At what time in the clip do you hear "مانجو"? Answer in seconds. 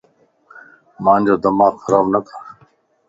1.03-1.35